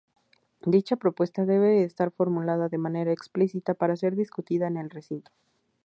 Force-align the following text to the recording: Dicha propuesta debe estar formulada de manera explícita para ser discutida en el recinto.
Dicha 0.65 0.95
propuesta 0.95 1.45
debe 1.45 1.83
estar 1.83 2.09
formulada 2.09 2.69
de 2.69 2.79
manera 2.79 3.11
explícita 3.11 3.75
para 3.75 3.95
ser 3.95 4.15
discutida 4.15 4.65
en 4.67 4.77
el 4.77 4.89
recinto. 4.89 5.31